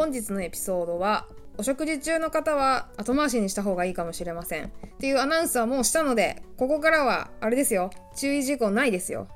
[0.00, 1.26] 本日のエピソードは
[1.58, 4.68] お食事中の方は後回しにした方がいいかもしれません。
[4.68, 7.90] っていうアナウンスはもうしたのでここからはあれですよ。
[8.16, 9.28] 注意事項ないですよ。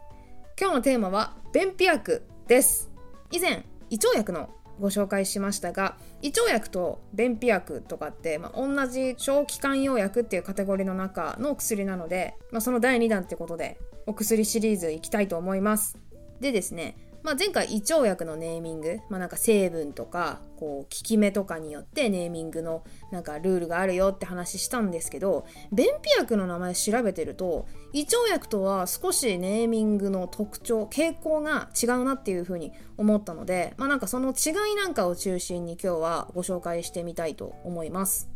[0.58, 2.90] 今日のテーマは便秘薬です。
[3.30, 4.48] 以前胃腸薬の
[4.80, 15.98] ご紹介しましたが胃腸薬と便秘薬とかって、まあ、同じ長期間用薬っていうカテゴリーの中の薬なので、まあ、その第2弾ってことでお薬シリーズいきたいと思います。
[16.40, 38.28] でですねまあ、前回胃腸薬のネーミング、まあ、なんか成分とかこう効き目とかによってネーミングのなんかルールがあるよって話したんですけど便秘薬の名前調べてると胃腸薬とは少しネーミングの特徴傾向が違うなっていうふうに思ったので、まあ、なんかその違いなんかを中心に今日はご紹介してみたいと思います。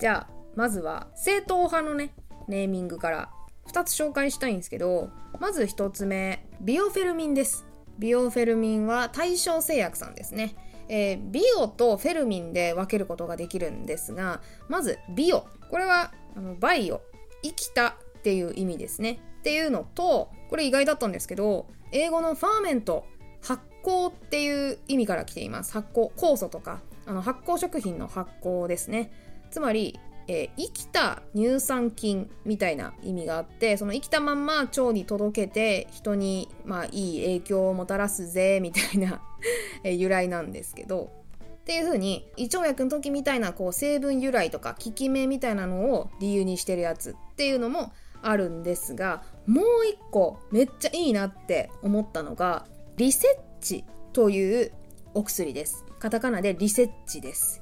[0.00, 2.14] じゃあまずは正統派のね
[2.48, 3.30] ネーミングから
[3.66, 7.66] 2つ紹介したいんですけどまず1つ目ビオフェルミンです。
[8.02, 10.56] ビオフェルミンは対象製薬さんですね。
[10.88, 15.46] えー、ビオとフェルミンで分けることができるんですが、まずビオ。
[15.70, 17.00] これはあのバイオ、
[17.44, 19.20] 生きたっていう意味ですね。
[19.38, 23.04] っていうのと、これ意外だったんですけど、英語のファーメント、
[23.40, 25.72] 発酵っていう意味から来ています。
[25.72, 29.12] 発酵、酵素とか、あの発酵食品の発酵ですね。
[29.52, 39.22] つまり、えー、生きた乳酸菌みたいな意味があってその生きたまんま腸に届けて人に、まあ、いい影響をもたらすぜみたいな
[39.84, 41.10] え、由来なんですけど
[41.62, 54.72] っていう風に胃腸薬の時みたいなこう成分由来とか効き目みたいなのを理由にしてるやつっていうのもあるんですがもう一個めっちゃいいなって思ったのがリセッチという
[55.14, 55.84] お薬です。
[55.98, 57.61] カタカナでリセッチです。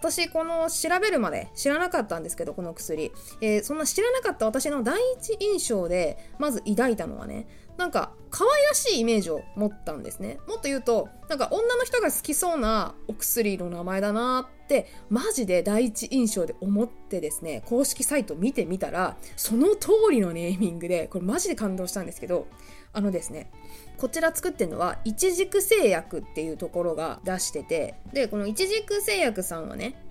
[0.00, 10.38] 私この調べるまで知らなかったんですけどこの薬、えー、そんな知らなかった私の第一印象でまず抱いたのはねなんか可愛らしいイメージを持ったんですね。
[10.48, 22.48] もっと言うとなんか女の人が好きそうなお薬の名前だなってマジで第一印象で思ってですね公式サイト見てみたらその通りのネーミングでこれマジで感動したんですけど
[22.92, 23.50] あのですね
[23.96, 30.02] こちら作ってるのは一軸製薬っていうところが出しててでこの一軸製薬さんはね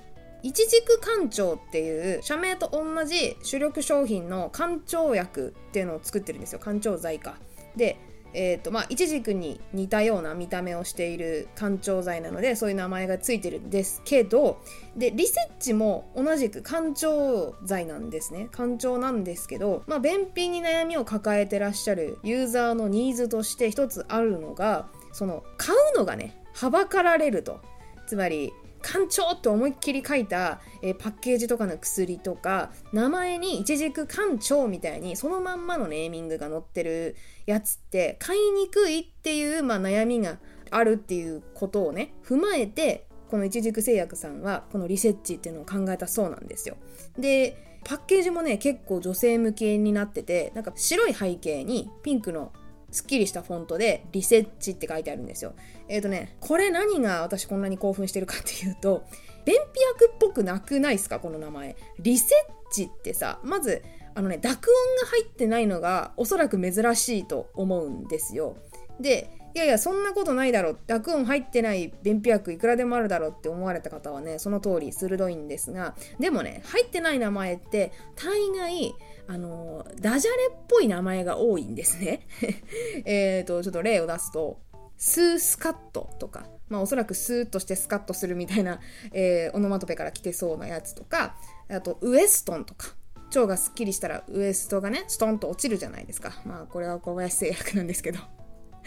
[0.41, 6.59] 一軸干潮っていう社名と同じ主力商品の干潮薬っていうのを作ってるんですよ。
[6.59, 7.37] 干潮剤か。
[7.75, 7.97] で
[8.37, 14.61] えーとまあ、イチジクに似たような見た目をしている干潮剤なのでそういう名前がついてるんですけど
[14.97, 18.49] でリセッチも同じく干潮剤なんですね。
[18.51, 27.61] 干潮なんですけど、まあ、便秘に悩みを抱えてらっしゃるユーザーのニーズとして一つあるのがその買うのがねはばかられると。
[28.07, 28.53] つまり
[28.85, 37.15] 館長って思いっきり書いた、えー、パッケージとかの薬とか名前に一軸館長みたいにそのまんまのネーミングが載ってる
[37.47, 40.37] やつって買いにくいっていう、まあ、悩みが
[40.69, 46.77] あるっていうことをね踏まえてこの一軸製薬さんはこのリセッチっていうのを考えたそうなんですよ。
[47.17, 52.51] でパッケージもね結構女性向けになっててなんか白い背景にピンクの
[52.95, 55.53] すっきりしたフォントでリセッチって書いてあるんですよ。
[55.89, 59.03] えっ、ー、とね、これ何が私こんなに興奮してるかっていうと、
[59.45, 59.59] 便秘
[59.99, 61.19] 薬っぽくなくないですか？
[61.19, 61.75] この名前。
[61.99, 63.83] リセッチってさ、まず、
[64.15, 68.55] あのね、濁音が入ってないのがおそらく珍しいと思うんですよ。
[68.99, 70.79] で、いやいや、そんなことないだろう。
[70.87, 78.95] 濁音入ってない便秘薬いくらでもあるだろうって思われた方はね、その通り鋭いんですが、でもね、入ってない名前って、大概、
[79.27, 82.27] あの、ダジャレっぽい名前が多いんですね。
[83.05, 84.59] えっと、ちょっと例を出すと、
[84.97, 88.79] スースカットとか、まあおそらくスーッとしてスカッとするみたいな、
[89.11, 91.37] えー、オノマトペから来てそうなやつとか、
[91.69, 92.95] あとウエストンとか、
[93.27, 96.41] 腸がすっきりしたらウエストがね、ストンと落ちるじゃないですか。
[96.45, 98.19] まあこれは小林製薬なんですけど。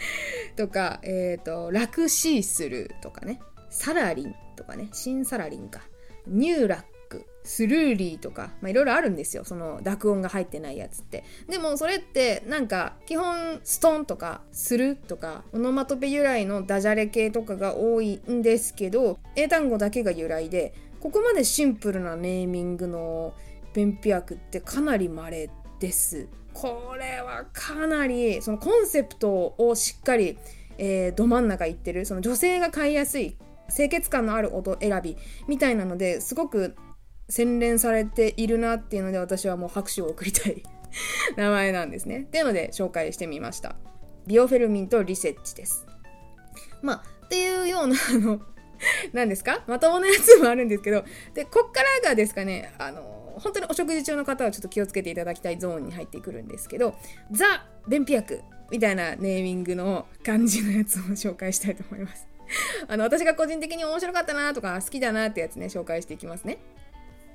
[0.55, 3.39] とか、えっ、ー、と、ラクシースルとかね、
[3.69, 5.81] サラリンとかね、新サラリンか、
[6.27, 9.43] ニューラック、スルーリーとか、まあいろいろあるんですよ。
[9.43, 11.23] その濁音が入ってないやつって。
[11.49, 23.33] でもそれってなんか基本ストンとかするとかオノマトペ由来のダジャレ系とかが多いんですけど、英単語だけが由来で、ここまでシンプルなネーミングの
[23.73, 25.49] 便秘薬ってかなり稀
[25.79, 26.27] です。
[26.53, 30.37] これはかなりそのコンセプトをしっかり、
[30.77, 33.37] えー、ど真ん中いってるその女性が買いやすい
[33.73, 35.15] 清潔感のある音選び
[35.47, 36.75] みたいなのですごく
[37.29, 40.63] 洗練されているなっていうので私はもう拍手を送りたい
[41.37, 42.21] 名前なんですね。
[42.21, 43.75] っていうので紹介してみました。
[44.27, 45.85] ビオフェルミンとリセッチです。
[46.81, 48.41] まあ、っていうような、あの、
[49.13, 49.63] 何ですか？
[49.67, 51.03] まともなやつもあるんですけど、
[51.33, 56.95] で、こっからがですかね、あの、本当にお食事中の方はちょっと気をつけていただきたいゾーンに入ってくるんですけど、
[57.31, 58.41] ザ・便秘薬
[58.71, 62.27] みたいなネーミングの感じのやつを紹介したいと思います。
[62.87, 66.57] あの私が個人的に面白かったなとか好きだなってやつね紹介していきますね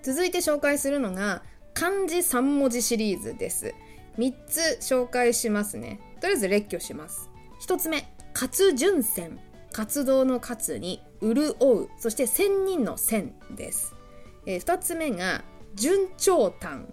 [0.04, 1.42] 続いて紹介するのが
[1.72, 3.74] 漢字3文字シリーズです。
[4.18, 5.98] 3つ紹介しますね。
[6.20, 7.30] とりあえず列挙します。
[7.66, 9.40] 1つ目活順線。
[9.72, 11.88] 活動の活に潤う。
[11.98, 13.96] そして千人の千です、
[14.46, 15.42] えー、2つ目が
[15.74, 16.86] 順調短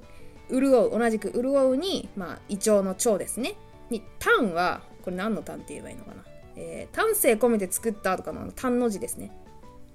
[0.49, 0.89] 潤う。
[0.97, 3.55] 同じく潤うに、まあ、胃腸の腸ですね。
[3.89, 6.23] に短はこれ何の短って言えばいいのかな、
[6.55, 9.33] えー、丹精込めて作ったとかの単の字ですね。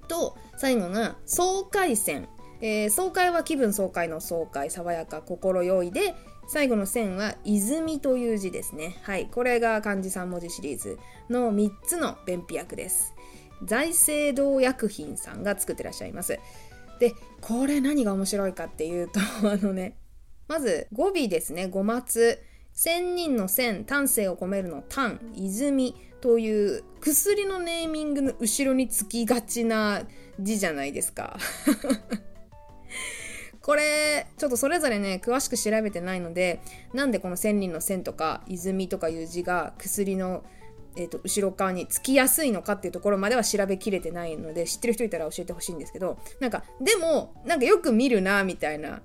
[0.07, 2.29] と最後が爽快線、
[2.61, 6.15] えー、爽快は気分爽快の爽快爽やか心よいで
[6.47, 8.97] 最後の線は泉という字ですね。
[9.03, 9.27] はい。
[9.27, 10.97] これが漢字3文字シリーズ
[11.29, 13.13] の3つの便秘薬です。
[13.63, 16.39] 財政堂薬品さんが作ってらっしゃいます。
[16.99, 19.97] でこれ何が面白いかっていうと あのね
[20.47, 21.67] まず語尾ですね。
[21.67, 22.41] 語末。
[22.71, 30.03] 千人の千丹精を込めるの丹泉という薬のネーミングの後ろにつきがちな
[30.39, 31.37] 字じゃないですか。
[33.67, 36.61] これちょっとそれぞれね詳しく調べてないので
[36.93, 40.43] なんでこの千人の千とか泉とかいう字が薬の
[40.99, 49.03] えーと、後ろ側につきやすいのかっていうところまでは調べきれてないので知ってる人いたら教えてほしいんですけどなんかでもなんかよく見るなみたいな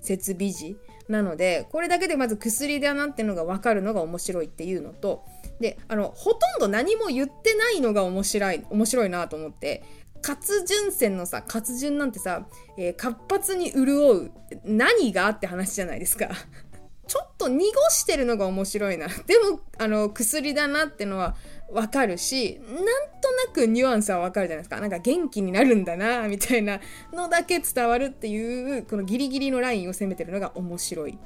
[0.00, 0.76] 設備字
[1.08, 5.24] なのでこれだけでまず薬だなっていうのが分かるのが面白いっていうのと
[5.60, 9.84] であのほとんど何も言ってないのが面白い面白いなと思って
[10.22, 12.46] 活順線のさ活順なんてさ、
[12.76, 14.32] えー、活発に潤う
[14.64, 16.28] 何がって話じゃないですか
[17.06, 19.08] ちょっと濁してるのが面白いな。
[19.08, 21.34] でも、あの、薬だなってのは
[21.68, 22.76] わかるし、なん
[23.20, 24.80] となくニュアンスはわかるじゃないですか。
[24.80, 26.80] なんか元気になるんだな、みたいな
[27.12, 31.18] のだけ伝わるっていう、このギリギリのラインを攻めてるのが面白い。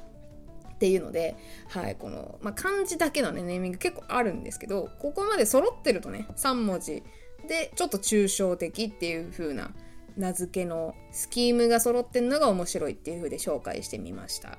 [0.75, 1.37] っていうので、
[1.69, 7.03] はい、この、まあ、漢字だけのね、ネーミング結構あるんですけど、ここまで揃ってるとね、3文字
[7.45, 9.71] で、ちょっと抽象的っていう風な
[10.17, 14.57] 名付けのスキームが揃ってるのが面白いっていう風で紹介してみました。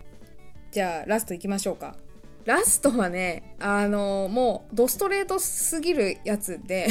[0.71, 1.97] じゃあラストいきましょうか。
[2.45, 6.87] ラストはねあのもうドストレートすぎるやつで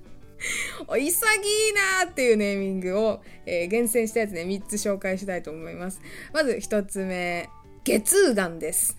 [0.88, 6.00] 潔いなーっていうネーミングを、えー、厳選したやつね3つ紹介したいと思います。
[6.32, 7.48] まず1つ目
[7.84, 8.96] 月眼です。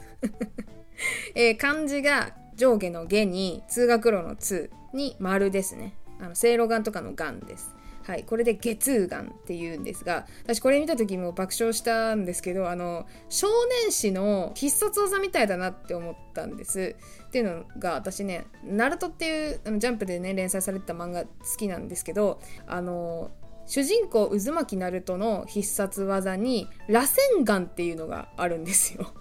[1.35, 5.95] えー、漢字が上下の下に通学路の通に丸ですね。
[6.23, 7.75] あの正露丸とかの丸です。
[8.05, 13.47] はい、これで月眼っていうんですが私これ見た時も爆笑したんですけどあの少
[13.83, 16.97] 年誌の必殺技みたいだなって思ったんです。
[17.27, 23.31] っていうのが私ね「ナルトっていうあのジャンプでね連載されてた漫画好きなんですけどあの
[23.65, 29.13] 主人公渦巻ナルトの必殺技に螺旋丸っていうのがあるんですよ。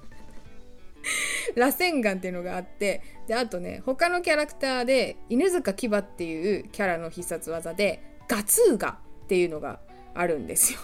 [1.57, 9.81] 螺旋丸っていうのがあってであとね他のキャラクターで犬塚牙っていうキャラの必殺技でガツーガっていうのが
[10.15, 10.81] あるんですよ。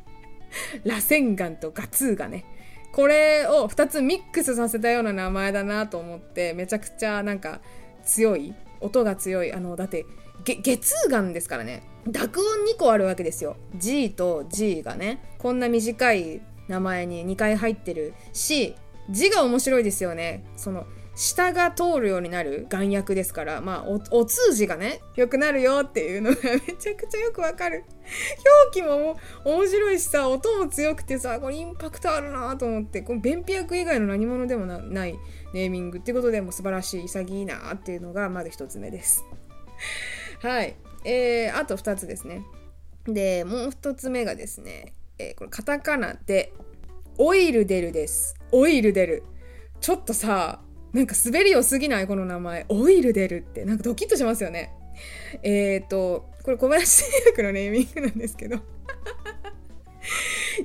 [0.84, 2.44] 螺旋丸とガツーガね。
[2.92, 7.60] これを2つミックスさせたような名前だなと思ってめちゃくちゃなんか
[8.04, 10.06] 強い音が強いあのだって
[10.44, 11.82] 月眼ですからね。
[12.06, 13.56] 濁音2個あるわけですよ。
[13.76, 15.36] G と G がね。
[15.38, 18.76] こんな短い名前に2回入ってるし
[19.10, 20.86] 字が面白いですよねその
[21.16, 27.84] 下が通るようになる眼薬ですから、まあお、お通じがね、良くなるよっていうのがめちゃくちゃよくわかる。
[28.72, 35.16] 表記も面白いしさ、音も強くてさ、これインパクトあるなと思って、この便秘薬以外の何者でもない
[35.52, 39.24] ネーミングってことでも素晴らしい、潔いなっていうのがまず一つ目です。
[40.42, 40.76] はい。
[41.04, 42.42] えー、あと二つですね。
[43.06, 46.52] で、もう一つ目がですね、えー、これカタカナで、
[47.18, 48.36] オイルデルです。
[48.52, 49.24] オイルデル。
[49.80, 50.60] ちょっとさ、
[50.92, 52.06] なんか滑りよすぎない？
[52.06, 52.66] この名前。
[52.68, 53.64] オイル出るって。
[53.64, 54.72] なんかドキッとしますよね。
[55.42, 58.56] えっ、ー、と、これ小林製薬のネーミングなんですけど。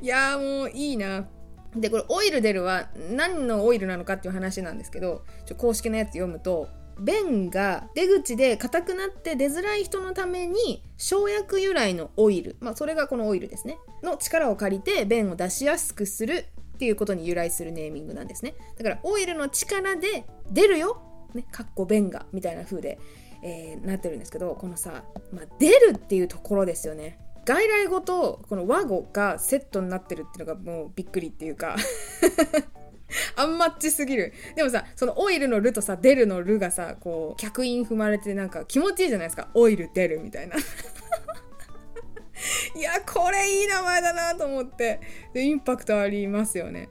[0.01, 1.27] いやーもういいな。
[1.75, 18.55] で、これオイル出るは何のオイルなのかっていう話なんですけど、ちょ公式のやつ読むと、便が出口で硬くなって出づらい人のために生薬由来のオイル、まあそれがこのオイルですね、の力を借りて便を出しやすくするっていうことに由来するネーミングなんですね。
[18.77, 21.01] だからオイルの力で出るよ
[21.33, 22.99] ねかっこ便がみたいな風で、
[23.43, 25.03] えー、なってるんですけどこのさ、
[25.33, 27.19] まあ、出るっていうところですよね。
[27.45, 31.75] 外来語とこの和語がセットになってるっていうのがもうびっくりっていうか。
[33.35, 34.33] あんまっちすぎる。
[34.55, 39.49] でもさ、そのオイルのルとさ、出るのルがさ、こう、客員踏まれてなんか気持ちいいじゃないですか。
[39.53, 40.55] オイル出るみたいな。
[42.75, 45.01] いやこれいい名前だなと思って
[45.33, 46.89] でインパクトありますよね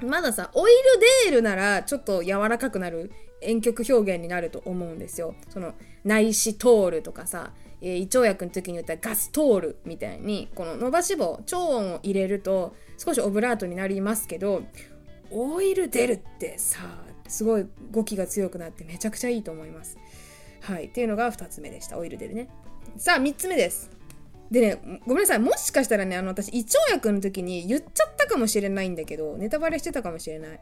[0.00, 0.78] まださオイル
[1.26, 3.10] デールならちょっと柔らかくなる
[3.46, 5.34] 婉曲表現になると思うんですよ。
[5.50, 14.62] その内視トールとかさ、えー、胃腸薬の時に言ったらガストールみたいにこの伸ばし棒超音を入れると少しオブラートになりますけど
[15.34, 16.78] オイル出るってさ
[17.28, 19.98] すごい語気が強くなってめちゃくちゃいいと思います。
[20.60, 20.86] はい。
[20.86, 21.98] っていうのが2つ目でした。
[21.98, 22.48] オイル出るね。
[22.96, 23.90] さあ、3つ目です。
[24.50, 25.38] でね、ごめんなさい。
[25.38, 30.60] もしかしたらね、あの、私、胃腸薬の時に言っちゃったかもしれないんだけど、ネタバレしてたかもしれない。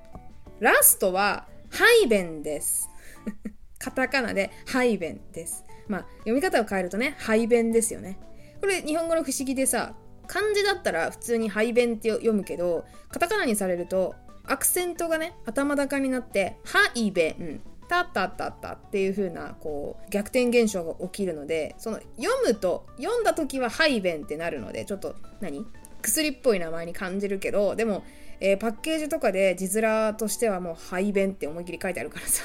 [0.61, 2.91] ラストは、排便です。
[3.79, 5.64] カタカナで、排便です。
[5.88, 8.19] まあ、読み方を変えるとね、排便ですよね。
[8.61, 9.95] これ、日本語の不思議でさ、
[10.26, 14.14] 漢字だったら普通に排便って読むけど、カタカナにされると、
[14.52, 25.64] アクセントがね、頭高になって、排便、たったったったっていう風な、こう、逆転現象が起きるので、その、読むと、読んだ時は排便ってなるので、ちょっと何、
[26.02, 28.04] 薬っぽい名前に感じるけど、でも、
[28.40, 32.42] えー、パッケージとかで字面としてはもう排便って思いっきり書いてあるからさ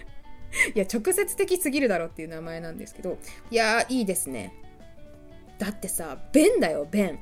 [0.74, 3.18] いや、直接的すぎるだろっていう名前なんですけど、
[3.50, 4.54] いやー、いいですね。
[5.58, 7.18] だってさ、便だよ、便。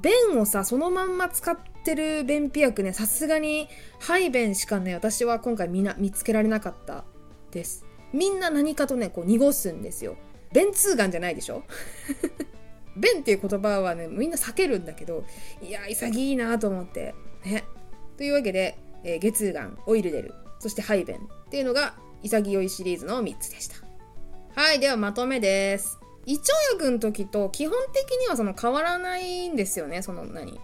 [0.00, 3.68] 便をさ、そのまんま使ってる便秘薬ね、さすがに、
[3.98, 7.04] 排便しかね、私は今回みな見つけられなかった
[7.50, 7.84] です。
[8.12, 10.16] みんな何かとね、こう濁すんですよ。
[10.52, 11.62] 便通がんじゃないでしょ？
[12.96, 15.24] 便っていう言葉はね、みんな避けるんだけど、
[15.62, 17.14] いや、潔いなと思って。
[17.44, 17.64] ね。
[18.16, 21.20] というわけで、えー、月がん、オイル出る、そして排便っ
[21.50, 23.76] ていうのが潔いシリーズの3つでした。
[24.54, 25.98] はい、ではまとめです。
[26.26, 30.60] 胃腸薬の時と基本的にはその変わらないんですよね、その何？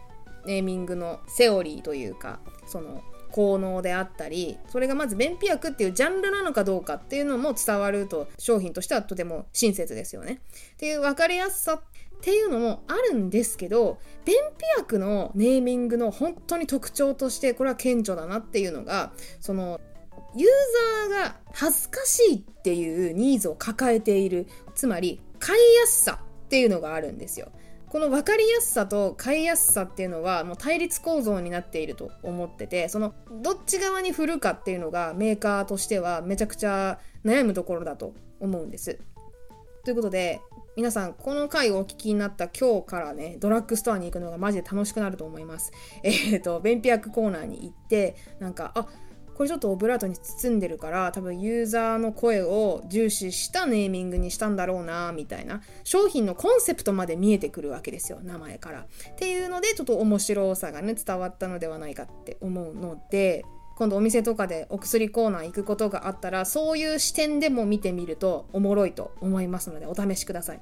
[0.46, 10.40] ネーミングのセオリーというか、その効能であったり、それがまず便秘薬っていうジャンルなのかどうかっていうのも伝わると商品としてはとても親切ですよね。
[10.74, 14.40] っていう分かりやすさっていうのもあるんですけど便秘
[14.78, 19.80] 薬のネーミングの本当に特徴としてこれは顕著だなっていうのがその
[20.34, 20.50] ユー
[21.10, 27.50] ザーが恥ずかしいっていうニーズを抱えているつまり買いやすさっていうのがあるんですよ。
[27.88, 38.98] この分かりやすさと買いやすさっていうのはもう対立構造になっていると思っててそのどっち側に振るかっていうのがメーカーとしてはめちゃくちゃ悩むところだと思うんです。
[39.84, 40.40] ということで
[40.76, 45.72] 皆さん、この回をお聞きになった今日からね、ドラッグストアに行くのがマジで楽しくなると思います。
[46.02, 48.86] えっ、ー、と、便秘薬コーナーに行って、なんか、あ
[49.36, 58.80] これちょっとオブラートに包んでるから多分ユーザーの声を重視したネーミングにしたんだろうなみたいな商品のコンセプトまで見えてくるわけですよ名前から。
[58.80, 63.44] っていうのでちょっと面白さがね伝わったのではないかって思うので
[63.76, 70.60] 今度お店とかでお薬コーナー行くことがあったらそういう視点でも見てみるとおもろいと思いますのでお試しください。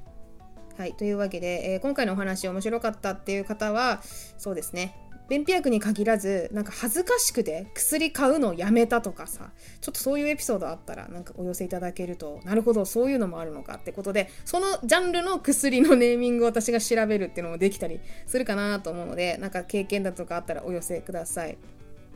[0.76, 0.94] はい。
[0.94, 4.02] というわけで、えー、今回のお話面白かったっていう方は、
[4.38, 4.96] そうですね。
[5.28, 9.50] 便秘薬に限らずなんか恥ずかしくて薬買うのをやめたとかさ
[9.80, 21.56] ちょっとそういうエピソードあったらなんかお寄せいただけるとなるほどそういうのもあるのかってことでそのジャンルの薬のネーミングを私が調べるっていうのもできたりするかなと思うのでなんか経験だとかあったらお寄せください。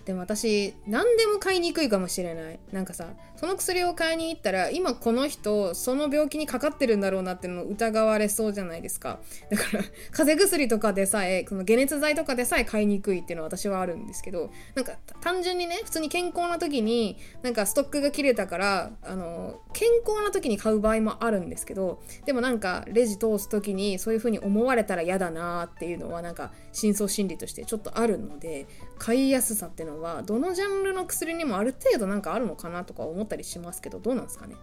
[0.09, 2.59] でも私何でも買いにくいかもしれない。
[2.73, 9.21] なんかさその薬を買いに行ったら今この人その病気にかかってるんだろうなっての疑われそうじゃないですか。
[9.51, 34.57] だから 風邪薬とかでさえその解熱剤とかでさえ買いにくいっていうのは私はあるんですけどなんか単純にね普通に健康な時になんかストックが切れたからあの健康な時に買う場合もあるんですけどでもなんかレジ通す時にそういう風に思われたら嫌だなっていうのはなんか深層心理としてちょっとあるので買いやすさっていうはどのジャンルの薬にもある程度なんかあるのかなとか思ったりしますけどどうなんですかね？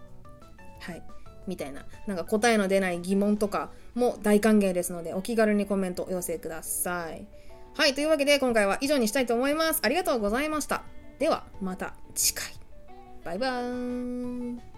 [0.80, 1.02] はい。
[1.46, 1.84] みたいな。
[2.06, 7.26] なんか答えの出ない疑問とかも大歓迎ですのでお気軽にコメントお寄せください。
[7.74, 7.94] はい。
[7.94, 9.80] というわけで今回は以上にしたいと思います。
[9.82, 10.82] ありがとうございました。
[11.18, 12.46] ではまた次回。
[13.24, 14.75] バイバーイ